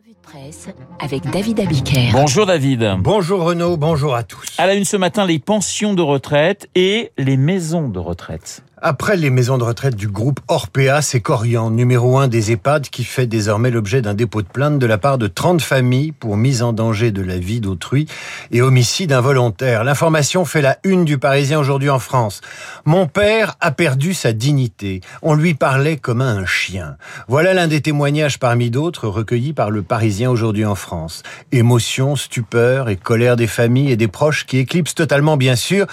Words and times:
Revue 0.00 0.14
de 0.14 0.22
presse 0.22 0.68
avec 0.98 1.28
David 1.30 1.60
Abiker. 1.60 2.10
Bonjour 2.12 2.46
David. 2.46 2.94
Bonjour 3.00 3.42
Renaud, 3.42 3.76
bonjour 3.76 4.14
à 4.14 4.22
tous. 4.22 4.46
À 4.56 4.66
la 4.66 4.74
une 4.74 4.84
ce 4.84 4.96
matin, 4.96 5.26
les 5.26 5.38
pensions 5.38 5.92
de 5.92 6.00
retraite 6.00 6.70
et 6.74 7.12
les 7.18 7.36
maisons 7.36 7.88
de 7.88 7.98
retraite. 7.98 8.62
Après 8.82 9.18
les 9.18 9.28
maisons 9.28 9.58
de 9.58 9.62
retraite 9.62 9.94
du 9.94 10.08
groupe 10.08 10.40
Orpea, 10.48 11.02
c'est 11.02 11.20
Corian, 11.20 11.70
numéro 11.70 12.16
un 12.16 12.28
des 12.28 12.50
EHPAD, 12.52 12.88
qui 12.88 13.04
fait 13.04 13.26
désormais 13.26 13.70
l'objet 13.70 14.00
d'un 14.00 14.14
dépôt 14.14 14.40
de 14.40 14.46
plainte 14.46 14.78
de 14.78 14.86
la 14.86 14.96
part 14.96 15.18
de 15.18 15.26
30 15.26 15.60
familles 15.60 16.12
pour 16.12 16.38
mise 16.38 16.62
en 16.62 16.72
danger 16.72 17.10
de 17.10 17.20
la 17.20 17.36
vie 17.36 17.60
d'autrui 17.60 18.06
et 18.52 18.62
homicide 18.62 19.12
involontaire. 19.12 19.84
L'information 19.84 20.46
fait 20.46 20.62
la 20.62 20.78
une 20.82 21.04
du 21.04 21.18
Parisien 21.18 21.60
aujourd'hui 21.60 21.90
en 21.90 21.98
France. 21.98 22.40
Mon 22.86 23.06
père 23.06 23.56
a 23.60 23.70
perdu 23.70 24.14
sa 24.14 24.32
dignité. 24.32 25.02
On 25.20 25.34
lui 25.34 25.52
parlait 25.52 25.98
comme 25.98 26.22
à 26.22 26.30
un 26.30 26.46
chien. 26.46 26.96
Voilà 27.28 27.52
l'un 27.52 27.68
des 27.68 27.82
témoignages 27.82 28.38
parmi 28.38 28.70
d'autres 28.70 29.08
recueillis 29.08 29.52
par 29.52 29.70
le 29.70 29.82
Parisien 29.82 30.30
aujourd'hui 30.30 30.64
en 30.64 30.74
France. 30.74 31.22
Émotion, 31.52 32.16
stupeur 32.16 32.88
et 32.88 32.96
colère 32.96 33.36
des 33.36 33.46
familles 33.46 33.90
et 33.90 33.96
des 33.96 34.08
proches 34.08 34.46
qui 34.46 34.56
éclipsent 34.56 34.94
totalement, 34.94 35.36
bien 35.36 35.54
sûr, 35.54 35.86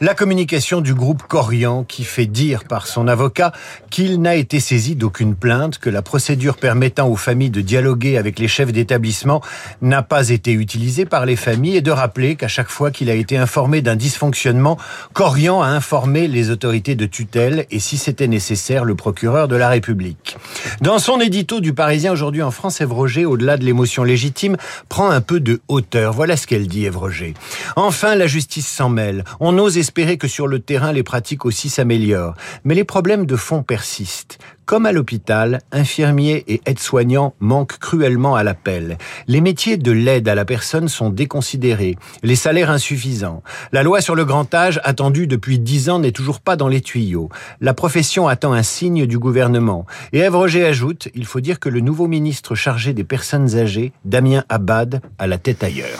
la 0.00 0.14
communication 0.14 0.80
du 0.80 0.92
groupe 0.92 1.22
Corian 1.28 1.84
qui 1.84 2.02
fait 2.02 2.31
dire 2.32 2.64
par 2.64 2.86
son 2.86 3.06
avocat 3.06 3.52
qu'il 3.90 4.20
n'a 4.20 4.34
été 4.34 4.58
saisi 4.58 4.96
d'aucune 4.96 5.36
plainte, 5.36 5.78
que 5.78 5.90
la 5.90 6.02
procédure 6.02 6.56
permettant 6.56 7.08
aux 7.08 7.16
familles 7.16 7.50
de 7.50 7.60
dialoguer 7.60 8.16
avec 8.16 8.38
les 8.38 8.48
chefs 8.48 8.72
d'établissement 8.72 9.42
n'a 9.80 10.02
pas 10.02 10.30
été 10.30 10.52
utilisée 10.52 11.04
par 11.04 11.26
les 11.26 11.36
familles 11.36 11.76
et 11.76 11.80
de 11.82 11.90
rappeler 11.90 12.36
qu'à 12.36 12.48
chaque 12.48 12.70
fois 12.70 12.90
qu'il 12.90 13.10
a 13.10 13.14
été 13.14 13.36
informé 13.36 13.82
d'un 13.82 13.96
dysfonctionnement, 13.96 14.78
Corian 15.12 15.62
a 15.62 15.68
informé 15.68 16.26
les 16.26 16.50
autorités 16.50 16.94
de 16.94 17.06
tutelle 17.06 17.66
et 17.70 17.78
si 17.78 17.98
c'était 17.98 18.28
nécessaire, 18.28 18.84
le 18.84 18.94
procureur 18.94 19.48
de 19.48 19.56
la 19.56 19.68
République. 19.68 20.36
Dans 20.80 20.98
son 20.98 21.20
édito 21.20 21.60
du 21.60 21.74
Parisien 21.74 22.12
aujourd'hui 22.12 22.42
en 22.42 22.50
France, 22.50 22.80
Ève 22.80 22.92
Roger, 22.92 23.26
au-delà 23.26 23.56
de 23.56 23.64
l'émotion 23.64 24.04
légitime, 24.04 24.56
prend 24.88 25.10
un 25.10 25.20
peu 25.20 25.40
de 25.40 25.60
hauteur. 25.68 26.12
Voilà 26.12 26.36
ce 26.36 26.46
qu'elle 26.46 26.66
dit, 26.66 26.86
Ève 26.86 26.96
Roger. 26.96 27.34
Enfin, 27.76 28.14
la 28.14 28.26
justice 28.26 28.66
s'en 28.66 28.88
mêle. 28.88 29.24
On 29.40 29.58
ose 29.58 29.78
espérer 29.78 30.16
que 30.16 30.28
sur 30.28 30.46
le 30.46 30.58
terrain, 30.58 30.92
les 30.92 31.02
pratiques 31.02 31.44
aussi 31.44 31.68
s'améliorent. 31.68 32.21
Mais 32.64 32.74
les 32.74 32.84
problèmes 32.84 33.26
de 33.26 33.36
fond 33.36 33.62
persistent. 33.62 34.38
Comme 34.64 34.86
à 34.86 34.92
l'hôpital, 34.92 35.60
infirmiers 35.72 36.44
et 36.46 36.62
aides-soignants 36.66 37.34
manquent 37.40 37.78
cruellement 37.78 38.36
à 38.36 38.44
l'appel. 38.44 38.96
Les 39.26 39.40
métiers 39.40 39.76
de 39.76 39.90
l'aide 39.90 40.28
à 40.28 40.34
la 40.34 40.44
personne 40.44 40.88
sont 40.88 41.10
déconsidérés, 41.10 41.96
les 42.22 42.36
salaires 42.36 42.70
insuffisants. 42.70 43.42
La 43.72 43.82
loi 43.82 44.00
sur 44.00 44.14
le 44.14 44.24
grand 44.24 44.54
âge, 44.54 44.80
attendue 44.84 45.26
depuis 45.26 45.58
dix 45.58 45.90
ans, 45.90 45.98
n'est 45.98 46.12
toujours 46.12 46.40
pas 46.40 46.56
dans 46.56 46.68
les 46.68 46.80
tuyaux. 46.80 47.28
La 47.60 47.74
profession 47.74 48.28
attend 48.28 48.52
un 48.52 48.62
signe 48.62 49.06
du 49.06 49.18
gouvernement. 49.18 49.84
Et 50.12 50.20
Ève 50.20 50.36
Roger 50.36 50.64
ajoute, 50.64 51.08
il 51.14 51.26
faut 51.26 51.40
dire 51.40 51.58
que 51.58 51.68
le 51.68 51.80
nouveau 51.80 52.06
ministre 52.06 52.54
chargé 52.54 52.94
des 52.94 53.04
personnes 53.04 53.56
âgées, 53.56 53.92
Damien 54.04 54.44
Abad, 54.48 55.00
a 55.18 55.26
la 55.26 55.38
tête 55.38 55.64
ailleurs. 55.64 55.98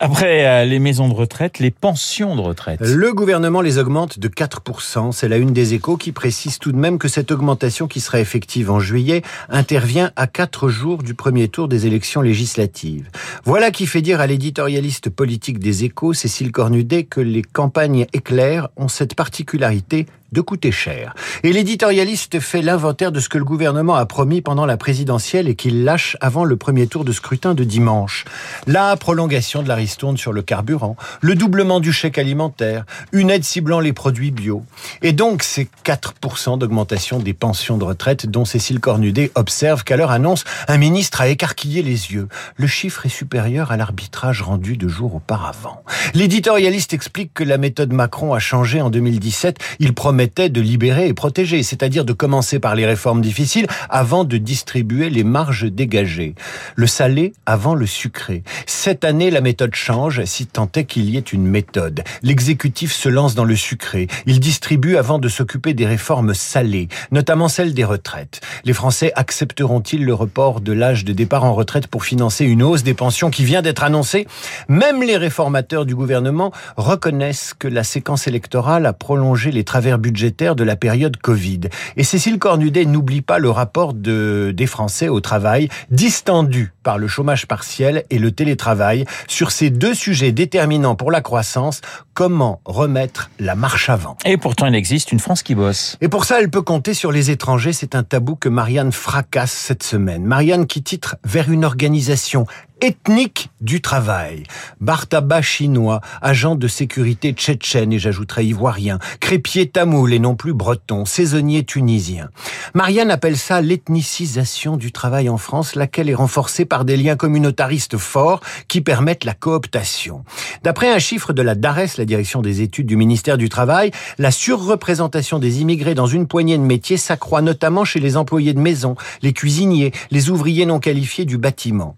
Après 0.00 0.46
euh, 0.46 0.64
les 0.64 0.78
maisons 0.78 1.08
de 1.08 1.14
retraite, 1.14 1.58
les 1.58 1.72
pensions 1.72 2.36
de 2.36 2.40
retraite. 2.40 2.80
Le 2.80 3.12
gouvernement 3.12 3.60
les 3.60 3.78
augmente 3.78 4.18
de 4.20 4.28
4%. 4.28 5.10
C'est 5.10 5.28
la 5.28 5.38
une 5.38 5.52
des 5.52 5.57
échos 5.74 5.96
qui 5.96 6.12
précise 6.12 6.58
tout 6.58 6.72
de 6.72 6.76
même 6.76 6.98
que 6.98 7.08
cette 7.08 7.30
augmentation 7.30 7.86
qui 7.86 8.00
sera 8.00 8.20
effective 8.20 8.70
en 8.70 8.80
juillet 8.80 9.22
intervient 9.48 10.10
à 10.16 10.26
quatre 10.26 10.68
jours 10.68 11.02
du 11.02 11.14
premier 11.14 11.48
tour 11.48 11.68
des 11.68 11.86
élections 11.86 12.20
législatives. 12.20 13.08
Voilà 13.44 13.70
qui 13.70 13.86
fait 13.86 14.02
dire 14.02 14.20
à 14.20 14.26
l'éditorialiste 14.26 15.10
politique 15.10 15.58
des 15.58 15.84
échos, 15.84 16.12
Cécile 16.12 16.52
Cornudet, 16.52 17.04
que 17.04 17.20
les 17.20 17.42
campagnes 17.42 18.06
éclairs 18.12 18.68
ont 18.76 18.88
cette 18.88 19.14
particularité 19.14 20.06
de 20.32 20.40
coûter 20.40 20.72
cher. 20.72 21.14
Et 21.42 21.52
l'éditorialiste 21.52 22.40
fait 22.40 22.62
l'inventaire 22.62 23.12
de 23.12 23.20
ce 23.20 23.28
que 23.28 23.38
le 23.38 23.44
gouvernement 23.44 23.94
a 23.94 24.04
promis 24.06 24.42
pendant 24.42 24.66
la 24.66 24.76
présidentielle 24.76 25.48
et 25.48 25.54
qu'il 25.54 25.84
lâche 25.84 26.16
avant 26.20 26.44
le 26.44 26.56
premier 26.56 26.86
tour 26.86 27.04
de 27.04 27.12
scrutin 27.12 27.54
de 27.54 27.64
dimanche. 27.64 28.24
La 28.66 28.94
prolongation 28.96 29.62
de 29.62 29.68
la 29.68 29.74
ristourne 29.74 30.16
sur 30.16 30.32
le 30.32 30.42
carburant, 30.42 30.96
le 31.20 31.34
doublement 31.34 31.80
du 31.80 31.92
chèque 31.92 32.18
alimentaire, 32.18 32.84
une 33.12 33.30
aide 33.30 33.44
ciblant 33.44 33.80
les 33.80 33.92
produits 33.92 34.30
bio. 34.30 34.64
Et 35.02 35.12
donc 35.12 35.42
ces 35.48 35.68
4% 35.84 36.58
d'augmentation 36.58 37.18
des 37.20 37.32
pensions 37.32 37.78
de 37.78 37.84
retraite 37.84 38.26
dont 38.26 38.44
Cécile 38.44 38.80
Cornudet 38.80 39.30
observe 39.34 39.82
qu'à 39.82 39.96
leur 39.96 40.10
annonce, 40.10 40.44
un 40.68 40.76
ministre 40.76 41.22
a 41.22 41.28
écarquillé 41.28 41.82
les 41.82 42.12
yeux. 42.12 42.28
Le 42.56 42.66
chiffre 42.66 43.06
est 43.06 43.08
supérieur 43.08 43.72
à 43.72 43.76
l'arbitrage 43.76 44.42
rendu 44.42 44.76
deux 44.76 44.88
jours 44.88 45.14
auparavant. 45.14 45.82
L'éditorialiste 46.12 46.92
explique 46.92 47.32
que 47.32 47.44
la 47.44 47.56
méthode 47.56 47.92
Macron 47.92 48.34
a 48.34 48.38
changé 48.38 48.82
en 48.82 48.90
2017. 48.90 49.58
Il 49.78 49.94
promet 49.94 50.18
promettait 50.18 50.48
de 50.48 50.60
libérer 50.60 51.06
et 51.06 51.14
protéger, 51.14 51.62
c'est-à-dire 51.62 52.04
de 52.04 52.12
commencer 52.12 52.58
par 52.58 52.74
les 52.74 52.84
réformes 52.84 53.20
difficiles 53.20 53.68
avant 53.88 54.24
de 54.24 54.36
distribuer 54.36 55.10
les 55.10 55.22
marges 55.22 55.62
dégagées. 55.70 56.34
Le 56.74 56.88
salé 56.88 57.34
avant 57.46 57.76
le 57.76 57.86
sucré. 57.86 58.42
Cette 58.66 59.04
année, 59.04 59.30
la 59.30 59.40
méthode 59.40 59.76
change, 59.76 60.24
si 60.24 60.46
tant 60.46 60.68
est 60.74 60.86
qu'il 60.86 61.08
y 61.08 61.16
ait 61.16 61.20
une 61.20 61.46
méthode. 61.46 62.02
L'exécutif 62.24 62.92
se 62.92 63.08
lance 63.08 63.36
dans 63.36 63.44
le 63.44 63.54
sucré. 63.54 64.08
Il 64.26 64.40
distribue 64.40 64.96
avant 64.96 65.20
de 65.20 65.27
s'occuper 65.28 65.72
des 65.72 65.86
réformes 65.86 66.34
salées, 66.34 66.88
notamment 67.10 67.48
celles 67.48 67.74
des 67.74 67.84
retraites. 67.84 68.40
Les 68.64 68.72
Français 68.74 69.12
accepteront-ils 69.14 70.04
le 70.04 70.14
report 70.14 70.60
de 70.60 70.72
l'âge 70.72 71.04
de 71.04 71.12
départ 71.12 71.44
en 71.44 71.54
retraite 71.54 71.86
pour 71.86 72.04
financer 72.04 72.44
une 72.44 72.62
hausse 72.62 72.82
des 72.82 72.94
pensions 72.94 73.30
qui 73.30 73.44
vient 73.44 73.62
d'être 73.62 73.82
annoncée? 73.82 74.26
Même 74.68 75.02
les 75.02 75.16
réformateurs 75.16 75.86
du 75.86 75.94
gouvernement 75.94 76.52
reconnaissent 76.76 77.54
que 77.58 77.68
la 77.68 77.84
séquence 77.84 78.26
électorale 78.26 78.84
a 78.84 78.92
prolongé 78.92 79.50
les 79.52 79.64
travers 79.64 79.98
budgétaires 79.98 80.18
budgétaire 80.18 80.56
de 80.56 80.64
la 80.64 80.74
période 80.74 81.16
Covid. 81.18 81.60
Et 81.96 82.02
Cécile 82.02 82.40
Cornudet 82.40 82.86
n'oublie 82.86 83.20
pas 83.20 83.38
le 83.38 83.50
rapport 83.50 83.94
de, 83.94 84.52
des 84.56 84.66
Français 84.66 85.08
au 85.08 85.20
travail, 85.20 85.68
distendu 85.90 86.72
par 86.82 86.98
le 86.98 87.06
chômage 87.06 87.46
partiel 87.46 88.04
et 88.10 88.18
le 88.18 88.32
télétravail. 88.32 89.04
Sur 89.28 89.52
ces 89.52 89.70
deux 89.70 89.94
sujets 89.94 90.32
déterminants 90.32 90.96
pour 90.96 91.12
la 91.12 91.20
croissance, 91.20 91.82
comment 92.14 92.60
remettre 92.64 93.30
la 93.38 93.54
marche 93.54 93.90
avant? 93.90 94.16
Et 94.24 94.38
pourtant, 94.38 94.66
il 94.66 94.74
existe 94.74 95.12
une 95.12 95.17
France 95.18 95.42
qui 95.42 95.54
bosse. 95.54 95.96
Et 96.00 96.08
pour 96.08 96.24
ça, 96.24 96.40
elle 96.40 96.50
peut 96.50 96.62
compter 96.62 96.94
sur 96.94 97.12
les 97.12 97.30
étrangers. 97.30 97.72
C'est 97.72 97.94
un 97.94 98.02
tabou 98.02 98.36
que 98.36 98.48
Marianne 98.48 98.92
fracasse 98.92 99.52
cette 99.52 99.82
semaine. 99.82 100.24
Marianne 100.24 100.66
qui 100.66 100.82
titre 100.82 101.16
vers 101.24 101.50
une 101.50 101.64
organisation 101.64 102.46
ethnique 102.80 103.50
du 103.60 103.80
travail. 103.80 104.44
Bartaba 104.80 105.42
chinois, 105.42 106.00
agent 106.22 106.54
de 106.54 106.68
sécurité 106.68 107.32
tchétchène 107.32 107.92
et 107.92 107.98
j'ajouterai 107.98 108.44
ivoirien, 108.44 108.98
crépier 109.20 109.68
tamoul 109.68 110.12
et 110.12 110.18
non 110.18 110.36
plus 110.36 110.54
breton, 110.54 111.04
saisonnier 111.04 111.64
tunisien. 111.64 112.28
Marianne 112.74 113.10
appelle 113.10 113.36
ça 113.36 113.60
l'ethnicisation 113.60 114.76
du 114.76 114.92
travail 114.92 115.28
en 115.28 115.38
France, 115.38 115.74
laquelle 115.74 116.08
est 116.08 116.14
renforcée 116.14 116.64
par 116.64 116.84
des 116.84 116.96
liens 116.96 117.16
communautaristes 117.16 117.96
forts 117.96 118.40
qui 118.68 118.80
permettent 118.80 119.24
la 119.24 119.34
cooptation. 119.34 120.24
D'après 120.62 120.92
un 120.92 120.98
chiffre 120.98 121.32
de 121.32 121.42
la 121.42 121.54
DARES, 121.54 121.96
la 121.98 122.04
direction 122.04 122.42
des 122.42 122.62
études 122.62 122.86
du 122.86 122.96
ministère 122.96 123.38
du 123.38 123.48
Travail, 123.48 123.90
la 124.18 124.30
surreprésentation 124.30 125.38
des 125.38 125.60
immigrés 125.60 125.94
dans 125.94 126.06
une 126.06 126.26
poignée 126.26 126.58
de 126.58 126.62
métiers 126.62 126.96
s'accroît 126.96 127.42
notamment 127.42 127.84
chez 127.84 128.00
les 128.00 128.16
employés 128.16 128.54
de 128.54 128.60
maison, 128.60 128.96
les 129.22 129.32
cuisiniers, 129.32 129.92
les 130.10 130.30
ouvriers 130.30 130.66
non 130.66 130.80
qualifiés 130.80 131.24
du 131.24 131.38
bâtiment. 131.38 131.96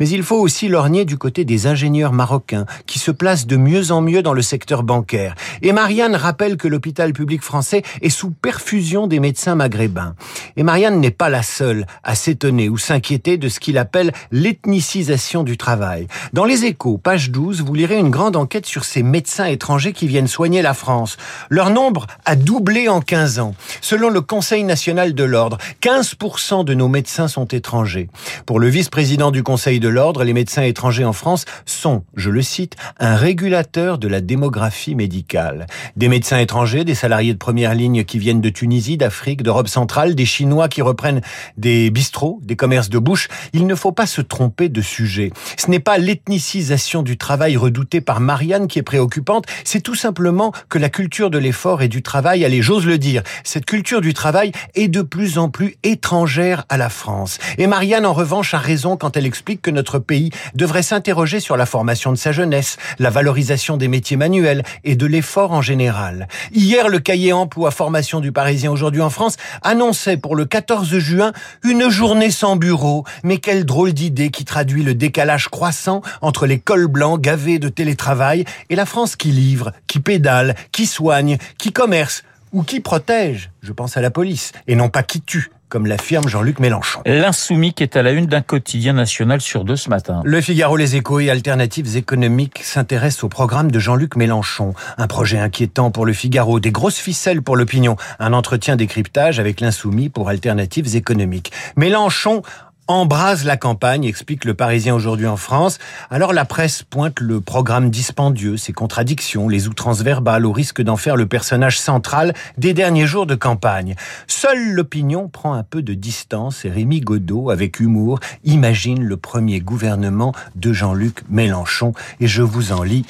Mais 0.00 0.08
il 0.08 0.21
faut 0.22 0.38
aussi 0.38 0.68
lorgner 0.68 1.04
du 1.04 1.18
côté 1.18 1.44
des 1.44 1.66
ingénieurs 1.66 2.12
marocains 2.12 2.66
qui 2.86 2.98
se 2.98 3.10
placent 3.10 3.46
de 3.46 3.56
mieux 3.56 3.92
en 3.92 4.00
mieux 4.00 4.22
dans 4.22 4.32
le 4.32 4.42
secteur 4.42 4.82
bancaire. 4.82 5.34
Et 5.62 5.72
Marianne 5.72 6.16
rappelle 6.16 6.56
que 6.56 6.68
l'hôpital 6.68 7.12
public 7.12 7.42
français 7.42 7.82
est 8.00 8.10
sous 8.10 8.30
perfusion 8.30 9.06
des 9.06 9.20
médecins 9.20 9.54
maghrébins. 9.54 10.14
Et 10.56 10.62
Marianne 10.62 11.00
n'est 11.00 11.10
pas 11.10 11.28
la 11.28 11.42
seule 11.42 11.86
à 12.02 12.14
s'étonner 12.14 12.68
ou 12.68 12.78
s'inquiéter 12.78 13.38
de 13.38 13.48
ce 13.48 13.60
qu'il 13.60 13.78
appelle 13.78 14.12
l'ethnicisation 14.30 15.42
du 15.42 15.56
travail. 15.56 16.06
Dans 16.32 16.44
les 16.44 16.64
échos, 16.64 16.98
page 16.98 17.30
12, 17.30 17.62
vous 17.62 17.74
lirez 17.74 17.98
une 17.98 18.10
grande 18.10 18.36
enquête 18.36 18.66
sur 18.66 18.84
ces 18.84 19.02
médecins 19.02 19.46
étrangers 19.46 19.92
qui 19.92 20.06
viennent 20.06 20.26
soigner 20.26 20.62
la 20.62 20.74
France. 20.74 21.16
Leur 21.48 21.70
nombre 21.70 22.06
a 22.24 22.36
doublé 22.36 22.88
en 22.88 23.00
15 23.00 23.38
ans. 23.38 23.54
Selon 23.80 24.10
le 24.10 24.20
Conseil 24.20 24.64
national 24.64 25.14
de 25.14 25.24
l'ordre, 25.24 25.58
15% 25.80 26.64
de 26.64 26.74
nos 26.74 26.88
médecins 26.88 27.28
sont 27.28 27.46
étrangers. 27.46 28.08
Pour 28.46 28.60
le 28.60 28.68
vice-président 28.68 29.30
du 29.30 29.42
Conseil 29.42 29.80
de 29.80 29.88
l'ordre, 29.88 30.11
les 30.20 30.34
médecins 30.34 30.62
étrangers 30.62 31.04
en 31.04 31.14
France 31.14 31.46
sont, 31.64 32.04
je 32.14 32.30
le 32.30 32.42
cite, 32.42 32.76
un 32.98 33.16
régulateur 33.16 33.98
de 33.98 34.08
la 34.08 34.20
démographie 34.20 34.94
médicale. 34.94 35.66
Des 35.96 36.08
médecins 36.08 36.38
étrangers, 36.38 36.84
des 36.84 36.94
salariés 36.94 37.32
de 37.32 37.38
première 37.38 37.74
ligne 37.74 38.04
qui 38.04 38.18
viennent 38.18 38.40
de 38.42 38.50
Tunisie, 38.50 38.98
d'Afrique, 38.98 39.42
d'Europe 39.42 39.68
centrale, 39.68 40.14
des 40.14 40.26
Chinois 40.26 40.68
qui 40.68 40.82
reprennent 40.82 41.22
des 41.56 41.90
bistrots, 41.90 42.40
des 42.42 42.56
commerces 42.56 42.90
de 42.90 42.98
bouche. 42.98 43.28
Il 43.54 43.66
ne 43.66 43.74
faut 43.74 43.92
pas 43.92 44.06
se 44.06 44.20
tromper 44.20 44.68
de 44.68 44.82
sujet. 44.82 45.30
Ce 45.56 45.70
n'est 45.70 45.80
pas 45.80 45.96
l'ethnicisation 45.96 47.02
du 47.02 47.16
travail 47.16 47.56
redoutée 47.56 48.00
par 48.00 48.20
Marianne 48.20 48.68
qui 48.68 48.78
est 48.78 48.82
préoccupante, 48.82 49.46
c'est 49.64 49.80
tout 49.80 49.94
simplement 49.94 50.52
que 50.68 50.78
la 50.78 50.88
culture 50.88 51.30
de 51.30 51.38
l'effort 51.38 51.82
et 51.82 51.88
du 51.88 52.02
travail, 52.02 52.44
allez, 52.44 52.62
j'ose 52.62 52.86
le 52.86 52.98
dire, 52.98 53.22
cette 53.44 53.64
culture 53.64 54.00
du 54.00 54.14
travail 54.14 54.52
est 54.74 54.88
de 54.88 55.02
plus 55.02 55.38
en 55.38 55.48
plus 55.48 55.76
étrangère 55.82 56.64
à 56.68 56.76
la 56.76 56.88
France. 56.88 57.38
Et 57.58 57.66
Marianne, 57.66 58.06
en 58.06 58.12
revanche, 58.12 58.54
a 58.54 58.58
raison 58.58 58.96
quand 58.96 59.16
elle 59.16 59.26
explique 59.26 59.62
que 59.62 59.70
notre 59.70 59.98
pays 60.02 60.30
devrait 60.54 60.82
s'interroger 60.82 61.40
sur 61.40 61.56
la 61.56 61.66
formation 61.66 62.12
de 62.12 62.16
sa 62.16 62.32
jeunesse, 62.32 62.76
la 62.98 63.10
valorisation 63.10 63.76
des 63.76 63.88
métiers 63.88 64.16
manuels 64.16 64.62
et 64.84 64.96
de 64.96 65.06
l'effort 65.06 65.52
en 65.52 65.62
général. 65.62 66.28
Hier, 66.52 66.88
le 66.88 66.98
cahier 66.98 67.32
emploi 67.32 67.70
formation 67.70 68.20
du 68.20 68.32
Parisien 68.32 68.70
aujourd'hui 68.70 69.00
en 69.00 69.10
France 69.10 69.36
annonçait 69.62 70.16
pour 70.16 70.36
le 70.36 70.44
14 70.44 70.98
juin 70.98 71.32
une 71.62 71.88
journée 71.88 72.30
sans 72.30 72.56
bureau. 72.56 73.04
Mais 73.22 73.38
quelle 73.38 73.64
drôle 73.64 73.92
d'idée 73.92 74.30
qui 74.30 74.44
traduit 74.44 74.82
le 74.82 74.94
décalage 74.94 75.48
croissant 75.48 76.02
entre 76.20 76.46
les 76.46 76.58
cols 76.58 76.88
blancs 76.88 77.20
gavés 77.20 77.58
de 77.58 77.68
télétravail 77.68 78.44
et 78.70 78.76
la 78.76 78.86
France 78.86 79.16
qui 79.16 79.30
livre, 79.30 79.72
qui 79.86 80.00
pédale, 80.00 80.54
qui 80.72 80.86
soigne, 80.86 81.38
qui 81.58 81.72
commerce 81.72 82.24
ou 82.52 82.62
qui 82.62 82.80
protège. 82.80 83.50
Je 83.62 83.72
pense 83.72 83.96
à 83.96 84.00
la 84.00 84.10
police 84.10 84.52
et 84.66 84.74
non 84.74 84.88
pas 84.88 85.02
qui 85.02 85.20
tue 85.20 85.50
comme 85.72 85.86
l'affirme 85.86 86.28
Jean-Luc 86.28 86.58
Mélenchon. 86.58 87.00
L'insoumis 87.06 87.72
qui 87.72 87.82
est 87.82 87.96
à 87.96 88.02
la 88.02 88.10
une 88.10 88.26
d'un 88.26 88.42
quotidien 88.42 88.92
national 88.92 89.40
sur 89.40 89.64
deux 89.64 89.76
ce 89.76 89.88
matin. 89.88 90.20
Le 90.22 90.38
Figaro, 90.42 90.76
les 90.76 90.96
échos 90.96 91.18
et 91.18 91.30
alternatives 91.30 91.96
économiques 91.96 92.62
s'intéressent 92.62 93.24
au 93.24 93.30
programme 93.30 93.70
de 93.70 93.78
Jean-Luc 93.78 94.16
Mélenchon. 94.16 94.74
Un 94.98 95.06
projet 95.06 95.38
inquiétant 95.38 95.90
pour 95.90 96.04
le 96.04 96.12
Figaro, 96.12 96.60
des 96.60 96.72
grosses 96.72 96.98
ficelles 96.98 97.40
pour 97.40 97.56
l'opinion, 97.56 97.96
un 98.18 98.34
entretien 98.34 98.76
décryptage 98.76 99.40
avec 99.40 99.62
l'insoumis 99.62 100.10
pour 100.10 100.28
alternatives 100.28 100.94
économiques. 100.94 101.52
Mélenchon 101.76 102.42
embrase 102.88 103.44
la 103.44 103.56
campagne, 103.56 104.04
explique 104.04 104.44
le 104.44 104.54
Parisien 104.54 104.94
aujourd'hui 104.94 105.26
en 105.26 105.36
France. 105.36 105.78
Alors 106.10 106.32
la 106.32 106.44
presse 106.44 106.82
pointe 106.82 107.20
le 107.20 107.40
programme 107.40 107.90
dispendieux, 107.90 108.56
ses 108.56 108.72
contradictions, 108.72 109.48
les 109.48 109.68
outrances 109.68 110.02
verbales, 110.02 110.46
au 110.46 110.52
risque 110.52 110.82
d'en 110.82 110.96
faire 110.96 111.16
le 111.16 111.26
personnage 111.26 111.78
central 111.78 112.34
des 112.58 112.74
derniers 112.74 113.06
jours 113.06 113.26
de 113.26 113.34
campagne. 113.34 113.94
Seule 114.26 114.72
l'opinion 114.72 115.28
prend 115.28 115.54
un 115.54 115.62
peu 115.62 115.82
de 115.82 115.94
distance 115.94 116.64
et 116.64 116.70
Rémi 116.70 117.00
Godot, 117.00 117.50
avec 117.50 117.80
humour, 117.80 118.18
imagine 118.44 119.02
le 119.02 119.16
premier 119.16 119.60
gouvernement 119.60 120.34
de 120.56 120.72
Jean-Luc 120.72 121.22
Mélenchon. 121.30 121.92
Et 122.20 122.26
je 122.26 122.42
vous 122.42 122.72
en 122.72 122.82
lis 122.82 123.04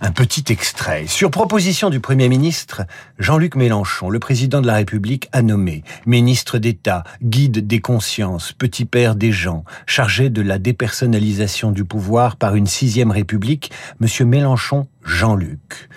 un 0.00 0.12
petit 0.12 0.44
extrait. 0.52 1.06
Sur 1.06 1.30
proposition 1.30 1.90
du 1.90 2.00
Premier 2.00 2.28
ministre, 2.28 2.82
Jean-Luc 3.18 3.56
Mélenchon, 3.56 4.10
le 4.10 4.18
président 4.18 4.60
de 4.60 4.66
la 4.66 4.74
République, 4.74 5.28
a 5.32 5.42
nommé 5.42 5.84
ministre 6.06 6.58
d'État, 6.58 7.04
guide 7.22 7.66
des 7.66 7.80
consciences, 7.80 8.52
petit 8.52 8.84
père 8.84 9.14
des 9.14 9.32
gens, 9.32 9.64
chargé 9.86 10.30
de 10.30 10.42
la 10.42 10.58
dépersonnalisation 10.58 11.72
du 11.72 11.84
pouvoir 11.84 12.36
par 12.36 12.54
une 12.54 12.66
sixième 12.66 13.10
République, 13.10 13.70
Monsieur 14.00 14.24
Mélenchon 14.24 14.86
Jean-Luc. 15.04 15.88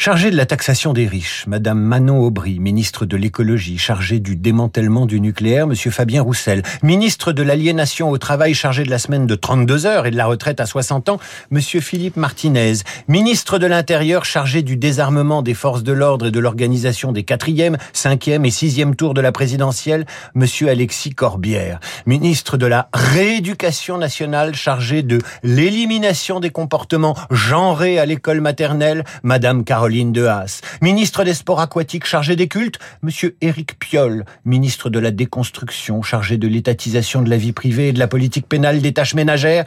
Chargée 0.00 0.30
de 0.30 0.36
la 0.36 0.46
taxation 0.46 0.92
des 0.92 1.08
riches, 1.08 1.42
Madame 1.48 1.80
Manon 1.80 2.20
Aubry, 2.20 2.60
ministre 2.60 3.04
de 3.04 3.16
l'écologie, 3.16 3.78
chargée 3.78 4.20
du 4.20 4.36
démantèlement 4.36 5.06
du 5.06 5.20
nucléaire, 5.20 5.66
Monsieur 5.66 5.90
Fabien 5.90 6.22
Roussel, 6.22 6.62
ministre 6.84 7.32
de 7.32 7.42
l'aliénation 7.42 8.08
au 8.08 8.16
travail, 8.16 8.54
chargé 8.54 8.84
de 8.84 8.90
la 8.90 9.00
semaine 9.00 9.26
de 9.26 9.34
32 9.34 9.86
heures 9.86 10.06
et 10.06 10.12
de 10.12 10.16
la 10.16 10.26
retraite 10.26 10.60
à 10.60 10.66
60 10.66 11.08
ans, 11.08 11.18
Monsieur 11.50 11.80
Philippe 11.80 12.16
Martinez, 12.16 12.74
ministre 13.08 13.58
de 13.58 13.66
l'Intérieur, 13.66 14.24
chargé 14.24 14.62
du 14.62 14.76
désarmement 14.76 15.42
des 15.42 15.54
forces 15.54 15.82
de 15.82 15.92
l'ordre 15.92 16.26
et 16.26 16.30
de 16.30 16.38
l'organisation 16.38 17.10
des 17.10 17.24
quatrième, 17.24 17.76
cinquième 17.92 18.44
et 18.44 18.52
sixième 18.52 18.94
tours 18.94 19.14
de 19.14 19.20
la 19.20 19.32
présidentielle, 19.32 20.06
Monsieur 20.36 20.68
Alexis 20.68 21.10
Corbière, 21.10 21.80
ministre 22.06 22.56
de 22.56 22.66
la 22.66 22.88
rééducation 22.94 23.98
nationale, 23.98 24.54
chargé 24.54 25.02
de 25.02 25.18
l'élimination 25.42 26.38
des 26.38 26.50
comportements 26.50 27.16
genrés 27.32 27.98
à 27.98 28.06
l'école 28.06 28.40
maternelle, 28.40 29.02
Madame 29.24 29.64
Caroline 29.64 29.87
Caroline 29.88 30.12
de 30.12 30.26
Haas. 30.26 30.60
Ministre 30.82 31.24
des 31.24 31.32
Sports 31.32 31.60
aquatiques 31.60 32.04
chargé 32.04 32.36
des 32.36 32.46
cultes, 32.46 32.78
Monsieur 33.00 33.38
Éric 33.40 33.78
Piolle. 33.78 34.26
Ministre 34.44 34.90
de 34.90 34.98
la 34.98 35.10
déconstruction 35.10 36.02
chargé 36.02 36.36
de 36.36 36.46
l'étatisation 36.46 37.22
de 37.22 37.30
la 37.30 37.38
vie 37.38 37.52
privée 37.52 37.88
et 37.88 37.92
de 37.94 37.98
la 37.98 38.06
politique 38.06 38.46
pénale 38.46 38.82
des 38.82 38.92
tâches 38.92 39.14
ménagères. 39.14 39.64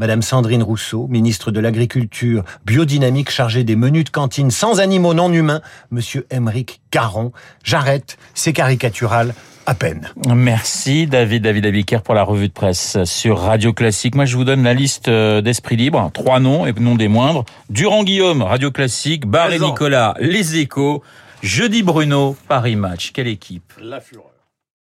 Madame 0.00 0.22
Sandrine 0.22 0.62
Rousseau, 0.62 1.08
ministre 1.08 1.50
de 1.50 1.60
l'Agriculture 1.60 2.42
biodynamique 2.64 3.30
chargée 3.30 3.64
des 3.64 3.76
menus 3.76 4.04
de 4.04 4.08
cantine 4.08 4.50
sans 4.50 4.80
animaux 4.80 5.12
non 5.12 5.30
humains, 5.30 5.60
Monsieur 5.90 6.26
Émeric 6.30 6.80
Caron. 6.90 7.32
J'arrête, 7.64 8.16
c'est 8.32 8.54
caricatural 8.54 9.34
à 9.66 9.74
peine. 9.74 10.08
Merci 10.26 11.06
David, 11.06 11.42
David 11.42 11.66
Abiker 11.66 11.98
pour 12.02 12.14
la 12.14 12.22
revue 12.22 12.48
de 12.48 12.52
presse 12.54 12.96
sur 13.04 13.40
Radio 13.40 13.74
Classique. 13.74 14.14
Moi 14.14 14.24
je 14.24 14.38
vous 14.38 14.44
donne 14.44 14.62
la 14.62 14.72
liste 14.72 15.08
euh, 15.08 15.42
d'Esprit 15.42 15.76
Libre, 15.76 16.10
trois 16.14 16.40
noms 16.40 16.64
et 16.66 16.72
non 16.72 16.94
des 16.94 17.08
moindres. 17.08 17.44
Durand 17.68 18.02
Guillaume, 18.02 18.40
Radio 18.40 18.70
Classique, 18.70 19.26
Barre 19.26 19.52
et 19.52 19.58
Nicolas, 19.58 20.14
Les 20.18 20.56
Échos, 20.56 21.02
Jeudi 21.42 21.82
Bruno, 21.82 22.38
Paris 22.48 22.74
Match. 22.74 23.12
Quelle 23.12 23.28
équipe 23.28 23.70
La 23.78 24.00
fureur. 24.00 24.29